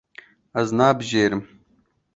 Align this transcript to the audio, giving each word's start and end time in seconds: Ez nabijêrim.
Ez 0.59 0.67
nabijêrim. 0.77 1.43